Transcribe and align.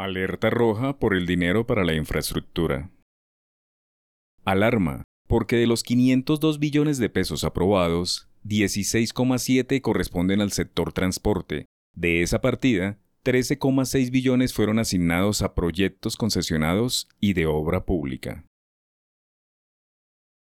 Alerta 0.00 0.48
roja 0.48 0.98
por 0.98 1.14
el 1.14 1.26
dinero 1.26 1.66
para 1.66 1.84
la 1.84 1.92
infraestructura. 1.92 2.90
Alarma, 4.46 5.04
porque 5.28 5.56
de 5.56 5.66
los 5.66 5.82
502 5.82 6.58
billones 6.58 6.96
de 6.96 7.10
pesos 7.10 7.44
aprobados, 7.44 8.26
16,7 8.46 9.82
corresponden 9.82 10.40
al 10.40 10.52
sector 10.52 10.94
transporte. 10.94 11.66
De 11.94 12.22
esa 12.22 12.40
partida, 12.40 12.98
13,6 13.26 14.10
billones 14.10 14.54
fueron 14.54 14.78
asignados 14.78 15.42
a 15.42 15.54
proyectos 15.54 16.16
concesionados 16.16 17.06
y 17.20 17.34
de 17.34 17.44
obra 17.44 17.84
pública. 17.84 18.46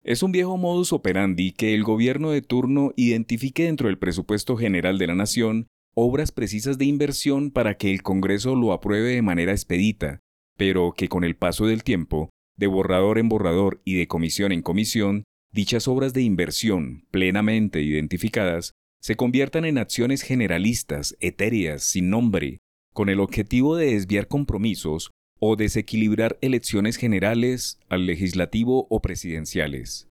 Es 0.03 0.23
un 0.23 0.31
viejo 0.31 0.59
modus 0.59 0.93
operandi 0.93 1.53
que 1.53 1.75
el 1.75 1.85
gobierno 1.85 2.33
de 2.33 2.43
turno 2.43 2.93
identifique 2.97 3.65
dentro 3.65 3.89
del 3.89 3.99
presupuesto 3.99 4.59
general 4.59 4.99
de 4.99 5.07
la 5.07 5.15
nación 5.15 5.69
obras 6.01 6.31
precisas 6.31 6.79
de 6.79 6.85
inversión 6.85 7.51
para 7.51 7.77
que 7.77 7.91
el 7.91 8.03
Congreso 8.03 8.55
lo 8.55 8.73
apruebe 8.73 9.15
de 9.15 9.23
manera 9.23 9.51
expedita, 9.51 10.21
pero 10.57 10.93
que 10.97 11.09
con 11.09 11.25
el 11.25 11.35
paso 11.35 11.67
del 11.67 11.83
tiempo, 11.83 12.31
de 12.57 12.69
borrador 12.69 13.19
en 13.19 13.29
borrador 13.29 13.81
y 13.85 13.97
de 13.97 14.07
comisión 14.07 14.53
en 14.53 14.63
comisión, 14.63 15.25
dichas 15.53 15.89
obras 15.89 16.13
de 16.13 16.23
inversión, 16.23 17.05
plenamente 17.11 17.83
identificadas, 17.83 18.75
se 19.01 19.17
conviertan 19.17 19.65
en 19.65 19.77
acciones 19.77 20.23
generalistas, 20.23 21.17
etéreas, 21.19 21.83
sin 21.83 22.11
nombre, 22.11 22.59
con 22.95 23.09
el 23.09 23.19
objetivo 23.19 23.75
de 23.75 23.95
desviar 23.95 24.29
compromisos 24.29 25.11
o 25.41 25.57
desequilibrar 25.57 26.39
elecciones 26.41 26.97
generales 26.97 27.81
al 27.89 28.07
legislativo 28.07 28.87
o 28.89 29.03
presidenciales. 29.03 30.07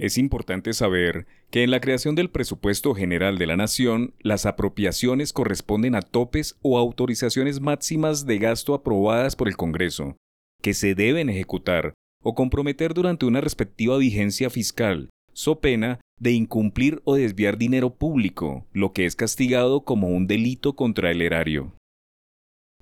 Es 0.00 0.16
importante 0.16 0.72
saber 0.72 1.26
que 1.50 1.62
en 1.62 1.70
la 1.70 1.82
creación 1.82 2.14
del 2.14 2.30
presupuesto 2.30 2.94
general 2.94 3.36
de 3.36 3.46
la 3.46 3.58
Nación, 3.58 4.14
las 4.20 4.46
apropiaciones 4.46 5.34
corresponden 5.34 5.94
a 5.94 6.00
topes 6.00 6.56
o 6.62 6.78
autorizaciones 6.78 7.60
máximas 7.60 8.24
de 8.24 8.38
gasto 8.38 8.72
aprobadas 8.72 9.36
por 9.36 9.46
el 9.46 9.58
Congreso, 9.58 10.16
que 10.62 10.72
se 10.72 10.94
deben 10.94 11.28
ejecutar 11.28 11.92
o 12.22 12.34
comprometer 12.34 12.94
durante 12.94 13.26
una 13.26 13.42
respectiva 13.42 13.98
vigencia 13.98 14.48
fiscal, 14.48 15.10
so 15.34 15.60
pena 15.60 16.00
de 16.18 16.32
incumplir 16.32 17.02
o 17.04 17.16
desviar 17.16 17.58
dinero 17.58 17.94
público, 17.94 18.66
lo 18.72 18.94
que 18.94 19.04
es 19.04 19.16
castigado 19.16 19.82
como 19.82 20.08
un 20.08 20.26
delito 20.26 20.76
contra 20.76 21.10
el 21.10 21.20
erario. 21.20 21.74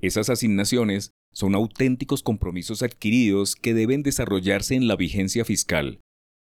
Esas 0.00 0.30
asignaciones 0.30 1.10
son 1.34 1.56
auténticos 1.56 2.22
compromisos 2.22 2.84
adquiridos 2.84 3.56
que 3.56 3.74
deben 3.74 4.04
desarrollarse 4.04 4.76
en 4.76 4.86
la 4.86 4.94
vigencia 4.94 5.44
fiscal, 5.44 5.98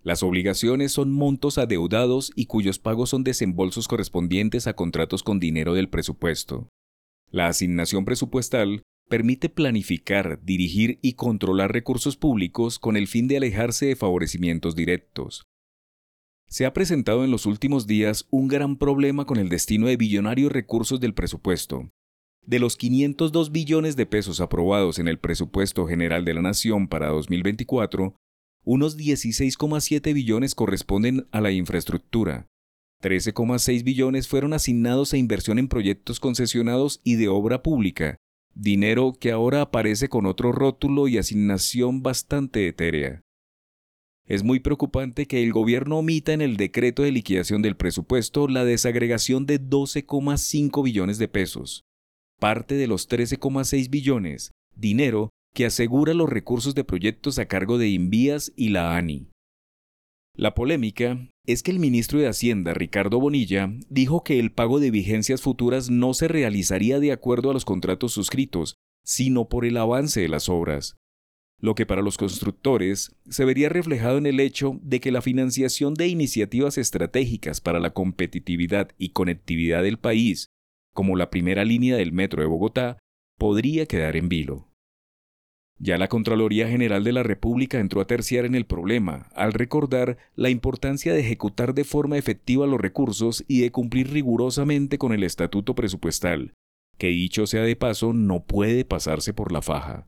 las 0.03 0.23
obligaciones 0.23 0.93
son 0.93 1.13
montos 1.13 1.59
adeudados 1.59 2.33
y 2.35 2.47
cuyos 2.47 2.79
pagos 2.79 3.11
son 3.11 3.23
desembolsos 3.23 3.87
correspondientes 3.87 4.67
a 4.67 4.73
contratos 4.75 5.23
con 5.23 5.39
dinero 5.39 5.75
del 5.75 5.91
presupuesto. 5.91 6.69
La 7.31 7.49
asignación 7.49 8.05
presupuestal 8.05 8.83
permite 9.09 9.49
planificar, 9.49 10.41
dirigir 10.43 10.99
y 11.03 11.15
controlar 11.15 11.73
recursos 11.73 12.17
públicos 12.17 12.79
con 12.79 12.97
el 12.97 13.09
fin 13.09 13.29
de 13.29 13.37
alejarse 13.37 13.87
de 13.87 13.97
favorecimientos 13.97 14.75
directos. 14.75 15.43
Se 16.49 16.65
ha 16.65 16.73
presentado 16.73 17.25
en 17.25 17.31
los 17.31 17.45
últimos 17.45 17.87
días 17.87 18.27
un 18.31 18.49
gran 18.49 18.77
problema 18.77 19.27
con 19.27 19.39
el 19.39 19.49
destino 19.49 19.87
de 19.87 19.97
billonarios 19.97 20.51
recursos 20.51 20.99
del 20.99 21.15
presupuesto. 21.15 21.91
De 22.47 22.59
los 22.59 22.77
502 22.77 23.53
billones 23.53 23.97
de 23.97 24.07
pesos 24.07 24.41
aprobados 24.41 24.99
en 24.99 25.09
el 25.09 25.19
presupuesto 25.19 25.87
general 25.87 26.25
de 26.25 26.35
la 26.35 26.43
Nación 26.43 26.89
para 26.89 27.09
2024, 27.09 28.17
unos 28.65 28.97
16,7 28.97 30.13
billones 30.13 30.55
corresponden 30.55 31.27
a 31.31 31.41
la 31.41 31.51
infraestructura. 31.51 32.47
13,6 33.03 33.83
billones 33.83 34.29
fueron 34.29 34.53
asignados 34.53 35.13
a 35.13 35.17
inversión 35.17 35.59
en 35.59 35.69
proyectos 35.69 36.21
concesionados 36.21 37.01
y 37.03 37.17
de 37.17 37.29
obra 37.29 37.63
pública, 37.63 38.17
dinero 38.55 39.15
que 39.19 39.33
ahora 39.33 39.63
aparece 39.63 40.09
con 40.09 40.27
otro 40.27 40.53
rótulo 40.53 41.09
y 41.09 41.17
asignación 41.17 42.03
bastante 42.03 42.67
etérea. 42.67 43.23
Es 44.27 44.45
muy 44.45 44.61
preocupante 44.61 45.27
que 45.27 45.43
el 45.43 45.53
gobierno 45.53 45.99
omita 45.99 46.33
en 46.33 46.41
el 46.41 46.57
decreto 46.57 47.03
de 47.03 47.11
liquidación 47.11 47.63
del 47.63 47.77
presupuesto 47.77 48.47
la 48.47 48.65
desagregación 48.65 49.47
de 49.47 49.61
12,5 49.61 50.85
billones 50.85 51.19
de 51.19 51.27
pesos, 51.27 51.83
parte 52.39 52.77
de 52.77 52.87
los 52.87 53.09
13,6 53.09 53.91
billones, 53.91 54.53
dinero 54.77 55.31
que 55.55 55.67
asegura 55.67 56.15
los 56.15 56.29
recursos 56.29 56.75
de 56.75 56.85
proyectos 56.85 57.39
a 57.39 57.47
cargo 57.47 57.79
de 57.79 57.89
Invías 57.89 58.53
y 58.57 58.69
la 58.69 58.97
ANI. 58.97 59.29
La 60.37 60.55
polémica 60.55 61.29
es 61.45 61.63
que 61.63 61.71
el 61.71 61.81
ministro 61.81 62.19
de 62.19 62.29
Hacienda, 62.29 62.73
Ricardo 62.73 63.19
Bonilla, 63.19 63.73
dijo 63.89 64.23
que 64.23 64.39
el 64.39 64.53
pago 64.53 64.79
de 64.79 64.91
vigencias 64.91 65.43
futuras 65.43 65.91
no 65.91 66.15
se 66.15 66.29
realizaría 66.29 67.01
de 67.01 67.13
acuerdo 67.13 67.51
a 67.51 67.53
los 67.53 67.65
contratos 67.65 68.13
suscritos, 68.13 68.77
sino 69.05 69.49
por 69.49 69.65
el 69.65 69.77
avance 69.77 70.21
de 70.21 70.29
las 70.29 70.49
obras, 70.49 70.97
lo 71.61 71.75
que 71.75 71.85
para 71.85 72.03
los 72.03 72.17
constructores 72.17 73.15
se 73.29 73.45
vería 73.45 73.69
reflejado 73.69 74.19
en 74.19 74.27
el 74.27 74.41
hecho 74.41 74.79
de 74.83 75.01
que 75.01 75.13
la 75.13 75.21
financiación 75.21 75.95
de 75.95 76.09
iniciativas 76.09 76.79
estratégicas 76.79 77.61
para 77.61 77.81
la 77.81 77.91
competitividad 77.91 78.91
y 78.97 79.11
conectividad 79.11 79.83
del 79.83 79.99
país, 79.99 80.47
como 80.95 81.17
la 81.17 81.31
primera 81.31 81.65
línea 81.65 81.97
del 81.97 82.13
metro 82.13 82.43
de 82.43 82.49
Bogotá, 82.49 82.99
podría 83.39 83.87
quedar 83.87 84.17
en 84.17 84.29
vilo. 84.29 84.70
Ya 85.83 85.97
la 85.97 86.09
Contraloría 86.09 86.69
General 86.69 87.03
de 87.05 87.13
la 87.13 87.23
República 87.23 87.81
entró 87.81 88.03
a 88.03 88.07
terciar 88.07 88.45
en 88.45 88.55
el 88.55 88.67
problema, 88.67 89.31
al 89.35 89.55
recordar 89.55 90.19
la 90.35 90.51
importancia 90.51 91.15
de 91.15 91.21
ejecutar 91.21 91.73
de 91.73 91.85
forma 91.85 92.19
efectiva 92.19 92.67
los 92.67 92.79
recursos 92.79 93.47
y 93.49 93.63
de 93.63 93.73
cumplir 93.73 94.11
rigurosamente 94.13 94.99
con 94.99 95.15
el 95.15 95.25
estatuto 95.25 95.75
presupuestal, 95.75 96.53
que 96.99 97.07
dicho 97.07 97.47
sea 97.47 97.63
de 97.63 97.77
paso 97.77 98.13
no 98.13 98.45
puede 98.45 98.85
pasarse 98.85 99.33
por 99.33 99.53
la 99.53 99.63
faja. 99.63 100.07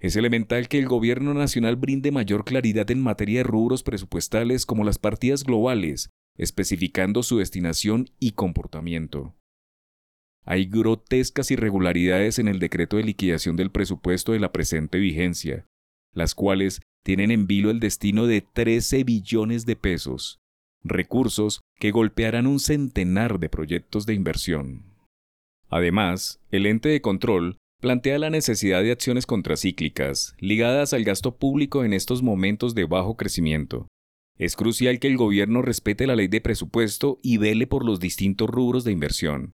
Es 0.00 0.16
elemental 0.16 0.68
que 0.68 0.78
el 0.78 0.88
Gobierno 0.88 1.34
Nacional 1.34 1.76
brinde 1.76 2.10
mayor 2.10 2.46
claridad 2.46 2.90
en 2.90 3.02
materia 3.02 3.40
de 3.40 3.44
rubros 3.44 3.82
presupuestales 3.82 4.64
como 4.64 4.82
las 4.82 4.98
partidas 4.98 5.44
globales, 5.44 6.08
especificando 6.38 7.22
su 7.22 7.36
destinación 7.36 8.08
y 8.18 8.32
comportamiento. 8.32 9.34
Hay 10.44 10.66
grotescas 10.66 11.50
irregularidades 11.50 12.38
en 12.38 12.48
el 12.48 12.58
decreto 12.58 12.98
de 12.98 13.04
liquidación 13.04 13.56
del 13.56 13.70
presupuesto 13.70 14.32
de 14.32 14.40
la 14.40 14.52
presente 14.52 14.98
vigencia, 14.98 15.66
las 16.12 16.34
cuales 16.34 16.82
tienen 17.02 17.30
en 17.30 17.46
vilo 17.46 17.70
el 17.70 17.80
destino 17.80 18.26
de 18.26 18.42
13 18.42 19.04
billones 19.04 19.64
de 19.66 19.76
pesos, 19.76 20.38
recursos 20.82 21.60
que 21.78 21.90
golpearán 21.90 22.46
un 22.46 22.60
centenar 22.60 23.38
de 23.38 23.48
proyectos 23.48 24.06
de 24.06 24.14
inversión. 24.14 24.84
Además, 25.68 26.40
el 26.50 26.66
ente 26.66 26.90
de 26.90 27.00
control 27.00 27.56
plantea 27.80 28.18
la 28.18 28.30
necesidad 28.30 28.82
de 28.82 28.92
acciones 28.92 29.26
contracíclicas 29.26 30.34
ligadas 30.38 30.92
al 30.92 31.04
gasto 31.04 31.36
público 31.36 31.84
en 31.84 31.92
estos 31.92 32.22
momentos 32.22 32.74
de 32.74 32.84
bajo 32.84 33.16
crecimiento. 33.16 33.88
Es 34.38 34.56
crucial 34.56 34.98
que 34.98 35.06
el 35.06 35.16
gobierno 35.16 35.62
respete 35.62 36.06
la 36.06 36.16
ley 36.16 36.28
de 36.28 36.40
presupuesto 36.40 37.18
y 37.22 37.38
vele 37.38 37.66
por 37.66 37.84
los 37.84 38.00
distintos 38.00 38.48
rubros 38.48 38.84
de 38.84 38.92
inversión, 38.92 39.52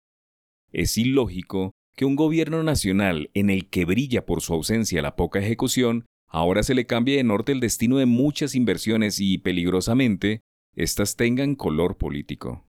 es 0.72 0.96
ilógico 0.98 1.72
que 1.96 2.04
un 2.04 2.16
gobierno 2.16 2.62
nacional 2.62 3.30
en 3.34 3.50
el 3.50 3.68
que 3.68 3.84
brilla 3.84 4.24
por 4.24 4.40
su 4.40 4.54
ausencia 4.54 5.02
la 5.02 5.16
poca 5.16 5.40
ejecución, 5.40 6.06
ahora 6.26 6.62
se 6.62 6.74
le 6.74 6.86
cambie 6.86 7.16
de 7.16 7.24
norte 7.24 7.52
el 7.52 7.60
destino 7.60 7.98
de 7.98 8.06
muchas 8.06 8.54
inversiones 8.54 9.20
y, 9.20 9.38
peligrosamente, 9.38 10.40
éstas 10.74 11.16
tengan 11.16 11.56
color 11.56 11.98
político. 11.98 12.69